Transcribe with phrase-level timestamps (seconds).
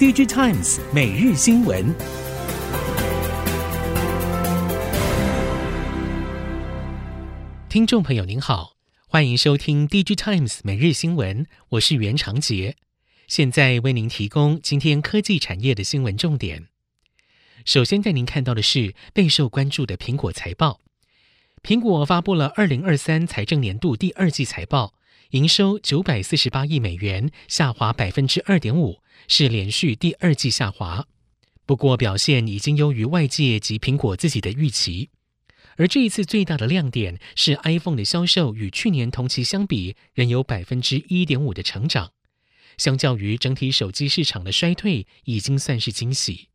[0.00, 1.94] DigiTimes 每日新闻，
[7.68, 8.76] 听众朋友您好，
[9.06, 12.76] 欢迎收听 DigiTimes 每日新闻，我是袁长杰，
[13.26, 16.68] 现在为您提供今天科技产业的新闻重点。
[17.66, 20.80] 首先带您看到的是备受关注的苹果财报。
[21.62, 24.94] 苹果发布了二零二三财政年度第二季财报，
[25.30, 31.06] 营收九百四十八亿美元，下滑百分之二点五，是连续第二季下滑。
[31.64, 35.10] 不过表现已经优于外界及苹果自己的预期。
[35.76, 42.10] 而这一次最大的亮点是 iPhone 的销售与去年同期相比，仍有百分之一点五的成长。
[42.76, 46.48] 相较于整体手机市场的衰退，已经算是惊喜。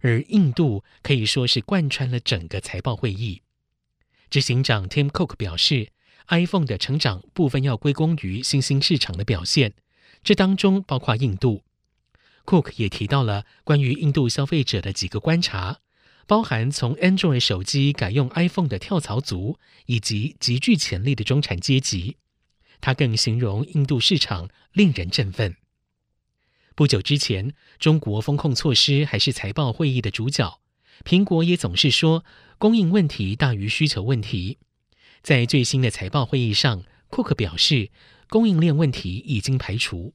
[0.00, 3.42] 而印度可以说是贯穿了整个财报会议。
[4.28, 5.92] 执行长 Tim Cook 表示
[6.28, 9.74] ，iPhone 的成长部分要归功于新兴市场的表现，
[10.22, 11.62] 这当中包括印度。
[12.44, 15.78] Cook 也提到了关于印度消费者的几个观察，
[16.26, 22.16] 包含从 Android 手机改用 iPhone 的跳槽族，以及极具潜力的中产阶级。
[22.80, 25.54] 他更形容印度市场令人振奋。
[26.74, 30.58] 不久之前，中国风控措施还是财报会议的主角。
[31.04, 32.24] 苹果也总是说
[32.58, 34.58] 供应问题大于需求问题。
[35.22, 37.90] 在最新的财报会议上，库克表示
[38.28, 40.14] 供应链问题已经排除。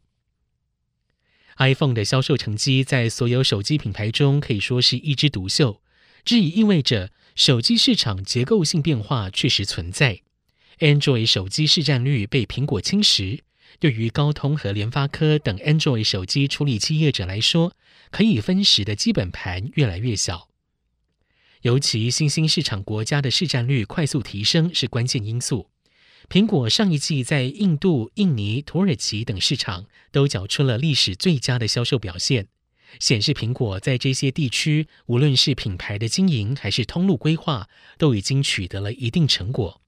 [1.57, 5.81] iPhone 的销售成绩在所有手机品牌中可以说是一枝独秀，
[6.25, 10.21] 这也意味着手机市场结构性变化确实存在。
[10.79, 13.39] Android 手机市占率被苹果侵蚀，
[13.79, 17.73] 对于高通和联发科等 Android 手机处理器业者来说，
[18.11, 20.49] 可以分食的基本盘越来越小。
[21.67, 25.69] 尤其新兴市场国家的市占率快速提升是关键因素。
[26.29, 32.47] 苹果上一季在印度、印尼、土耳其等市场都缴出了历史最佳的销售表现，
[33.01, 39.81] 显示苹果在这些地区无论是品牌的经营还是通路规划，都已经取得了一定成果。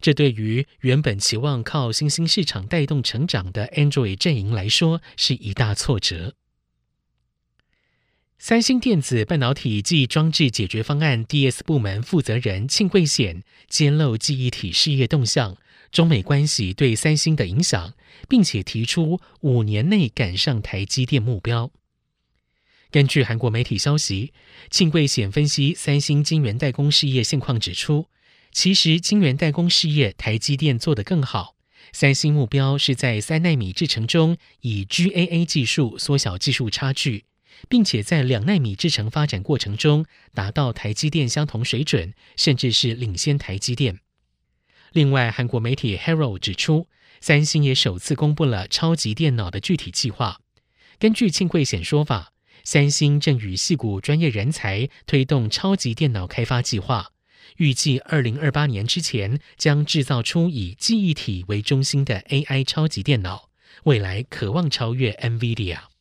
[0.00, 6.34] 这对于原本期望靠新兴市场带动成长的 Android 阵营来说是一大挫折。
[8.44, 15.56] 三星电子半导体暨装置解决方案 DS 部门负责人庆贵显揭露记忆体事业动向、
[15.92, 17.94] 中美关系对三星的影响，
[18.28, 21.70] 并且提出五年内赶上台积电目标。
[22.90, 24.32] 根据韩国媒体消息，
[24.68, 28.06] 庆贵显分析三星晶圆代工事业现况，指出，
[28.50, 31.54] 其实晶圆代工事业台积电做得更好，
[31.92, 37.26] 三星目标是在三纳米制程中以 GAA 技术缩小技术差距。
[37.68, 44.00] 并且在两纳米制程发展过程中达到台积电相同水准，甚至是领先台积电。
[44.92, 46.86] 另外，韩国媒体 Herald 指出，
[47.20, 50.38] 三星也首次公布了超级电脑的具体计划。
[50.98, 57.12] 根据庆贵显说法，三星正与矽谷专业人才推动超级电脑开发计划，
[57.56, 63.48] 预计二零二八年之前将制造出以记忆体为中心的 AI 超级电脑，
[63.84, 65.91] 未来可望超越 NVIDIA。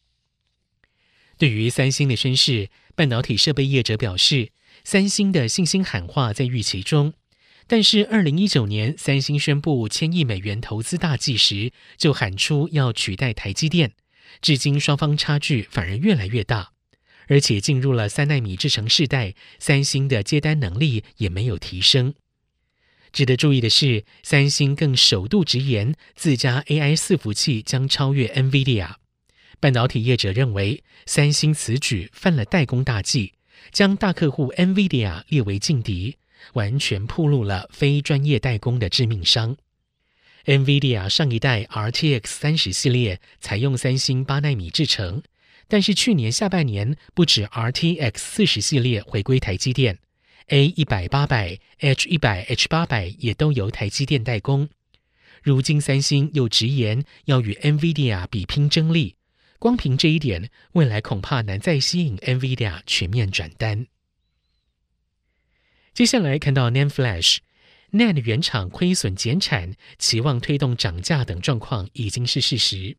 [1.41, 4.51] 对于三星的宣誓，半导体设备业者表示，
[4.83, 7.15] 三星的信心喊话在预期中。
[7.65, 13.93] 但是，二零一九年三星宣布千亿美元投资大计时，就喊出要取代台积电。
[14.39, 16.73] 至今，双方差距反而越来越大，
[17.25, 22.13] 而且进入了三纳米制程世代，三星的接单能力也没有提升。
[23.11, 29.00] 值得注意的是，三星更首度直言，自家 AI 伺服器将超越 NVIDIA。
[29.61, 33.33] 半导体业者认为，三星此举犯了代工大忌，
[33.71, 36.17] 将大客户 NVIDIA 列为劲敌，
[36.53, 39.55] 完全暴露了非专业代工的致命伤。
[40.45, 45.21] NVIDIA 上一代 RTX 三十系列采用三星八奈米制程，
[45.67, 49.99] 但是去年下半年不止 RTX 四十系列回归台积电
[50.47, 54.69] ，A 一百八百、H 一百、H 八百也都由台积电代工。
[55.43, 59.17] 如今三星又直言要与 NVIDIA 比拼争利。
[59.61, 63.85] 光凭这一点，未来恐怕难再吸引 NVIDIA 全面转单。
[65.93, 72.97] 接下来看到 NAND Flash，NAND 原厂亏损减产，期望推动涨价等状况已经是事实。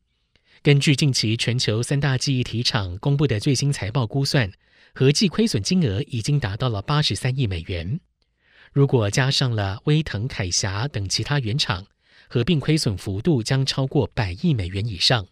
[0.62, 4.48] 根据近期全球三大记忆体厂公布的最新财报估算，
[4.94, 7.98] 合计亏损金额已经达到了八十三亿美元。
[8.72, 11.84] 如果加上了威腾、凯霞等其他原厂，
[12.28, 15.26] 合并亏损幅度将超过百亿美元以上。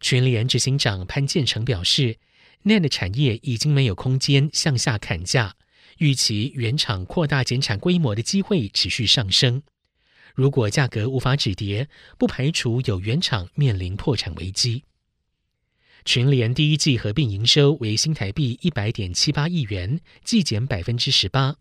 [0.00, 2.18] 群联执行长潘建成表示
[2.64, 5.56] ，NAND 产业已经没有空间向下砍价，
[5.98, 9.62] 预期原厂扩大减产规模的机会持续上升。
[10.34, 14.84] 如果价格无法止跌，不排除有原厂面临破产危机。
[16.04, 21.56] 群联第一季合并营收为新台币一百点七八亿元，季减百分之十八。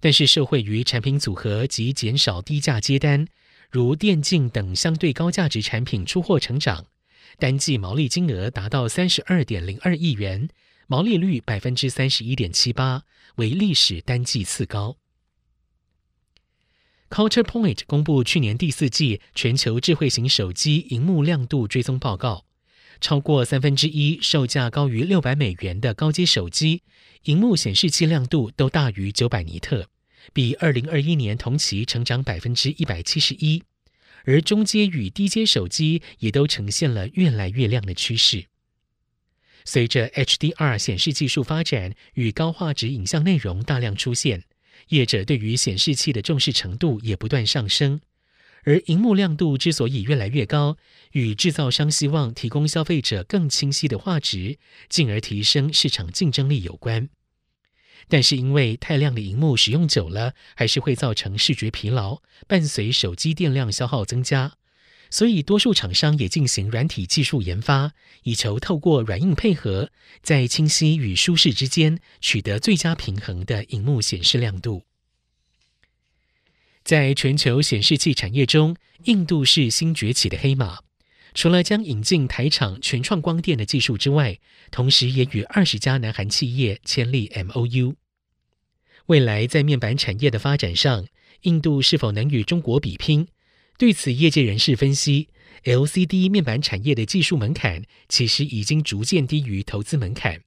[0.00, 3.26] 但是受惠于产品组合及减少低价接单，
[3.70, 6.86] 如电竞等相对高价值产品出货成长，
[7.38, 10.48] 单季毛利金额达到三十二点零二亿元，
[10.86, 13.04] 毛利率百分之三十一点七八，
[13.36, 14.96] 为历史单季次高。
[17.08, 22.44] Counterpoint 公布去年第四季全球智慧型手机荧幕亮度追踪报告。
[23.00, 26.82] 超过三分之一售价高于六百美元的高阶手机，
[27.24, 29.88] 荧幕显示器亮度都大于九百尼特，
[30.32, 33.62] 比二零二一年同期成长百分之一百七十一。
[34.26, 38.44] 而中阶与低阶手机也都呈现了越来越亮的趋势。
[39.64, 44.44] 随着 HDR 显示技术发展与高画质影像内容大量出现，
[44.90, 48.00] 业者对于显示器的重视程度也不断上升。
[48.64, 50.76] 而荧幕亮度之所以越来越高，
[51.12, 54.58] 与制造商希望提供消费者更清晰的画质，
[54.88, 57.08] 进而提升市场竞争力有关。
[58.08, 64.54] 但是因为太亮的荧幕使用久了，还是会造成视觉疲劳，伴随手机电量消耗增加，
[65.10, 69.90] 所以多数厂商也进行软体技术研发，以求透过软硬配合，
[70.22, 74.84] 在清晰与舒适之间取得最佳平衡的荧幕显示亮度。
[76.84, 80.85] 在全球显示器产业中，印度是新崛起的黑马。
[81.36, 84.38] 除了将引进台厂全创光电的技术之外，
[84.70, 87.94] 同时也与二十家南韩企业签立 MOU。
[89.04, 91.06] 未来在面板产业的发展上，
[91.42, 93.28] 印度是否能与中国比拼？
[93.76, 95.28] 对此，业界人士分析
[95.64, 100.40] ，LCD 面板产业的技术门槛其实已经逐渐低于投资门槛。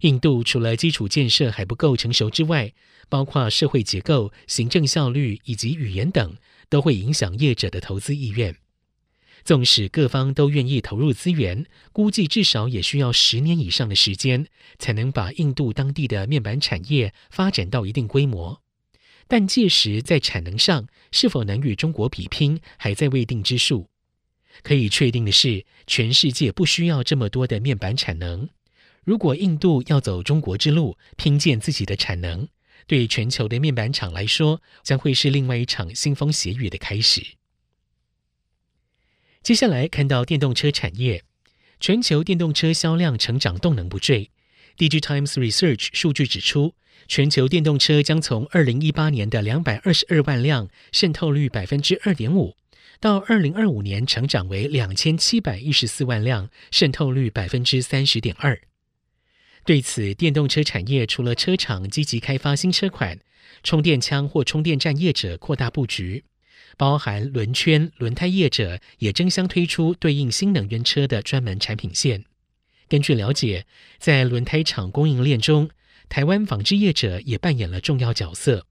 [0.00, 2.72] 印度除了基础建设还不够成熟之外，
[3.10, 6.34] 包括社会结构、行政效率以及语言等，
[6.70, 8.56] 都会影响业者的投资意愿。
[9.44, 14.46] 纵使各方都愿意投入资源，估计至少也需要十年以上的时间，
[14.78, 18.62] 才能把印度当地的面板产业发展到一定规模。
[19.28, 23.88] 但届时在产能上是否能与中国比拼，还在未定之数。
[24.62, 28.48] 可以确定的是，全世界不需要这么多的面板产能。
[29.04, 32.48] 如果印度要走中国之路，拼建自己的产能，
[32.86, 37.22] 对全球的面板厂来说，将会是另外一场腥风血雨的开始。
[39.44, 41.22] 接下来看到电动车产业，
[41.78, 44.30] 全球电动车销量成长动能不坠。
[44.78, 46.74] DigiTimes Research 数据指出，
[47.06, 52.56] 全球电动车将从二零一八年的两百二十二万辆，渗透率百分之二点五，
[53.00, 58.58] 到二零二五年成长为两千七百一十四万辆，渗透率百分之三十点二。
[59.66, 63.18] 对此，电动车产业除了车厂积极开发新车款，
[63.62, 66.24] 充电枪或充电站业者扩大布局，
[66.76, 72.24] 包含轮圈、轮胎业者也争相推出对应新能源车的专门产品线。
[72.88, 73.66] 根据了解，
[73.98, 75.70] 在轮胎厂供应链中，
[76.08, 78.66] 台湾纺织业者也扮演了重要角色。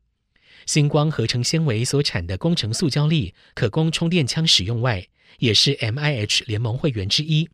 [0.65, 5.07] 星光合成纤维所产的工程塑胶粒可供充电枪使用外，
[5.39, 7.49] 也是 MIH 联盟会员之一。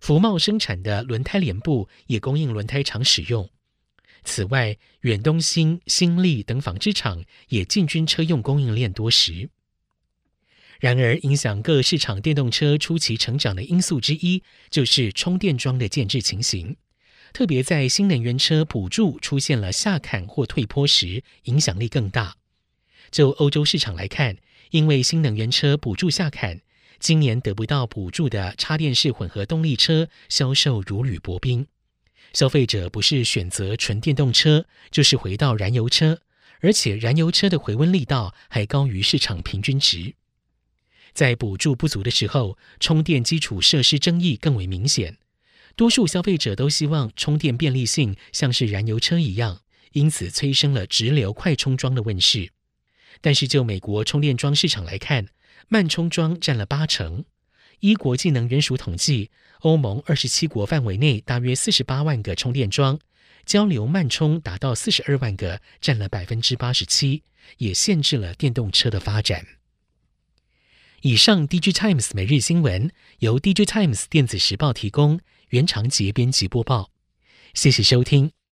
[0.00, 3.48] 福茂生产的轮胎帘布也供应轮胎厂使用。
[4.22, 9.48] 此外，远东新、新力等纺织厂也进军车用供应链多时。
[10.80, 16.76] 然而，影响各市场电动车初期成长的因素之一，就是充电桩的建置情形。
[17.32, 22.36] 特别在新能源车补助出现了下坎或退坡时，影响力更大。
[23.10, 24.36] 就欧洲市场来看，
[24.70, 26.60] 因为新能源车补助下坎。
[26.98, 31.66] 今年得不到补助的插电式混合动力车销售如履薄冰，
[32.32, 36.22] 消费者不是选择纯电动车，就是回到燃油车，
[36.60, 40.14] 而且燃油车的回温力道还高于市场平均值。
[41.16, 45.16] 在补助不足的时候，充电基础设施争议更为明显，
[45.74, 52.50] 多数消费者都希望充电便利性像是燃油车一样，因此催生了直流快充桩的问世。
[53.22, 55.28] 但是就美国充电桩市场来看，
[55.68, 57.24] 慢充桩占了八成，
[57.80, 59.30] 依国际能源署统计，
[59.60, 63.00] 欧盟二十七国范围内大约四十八万个充电桩，
[63.46, 67.22] 交流慢充达到四十二万个，占了百分之八十七，
[67.56, 69.55] 也限制了电动车的发展。
[71.06, 75.20] 以上，DG Times 每日新闻由 DG Times 电子时报提供，
[75.50, 76.90] 原长节编辑播报，
[77.54, 78.35] 谢谢收听。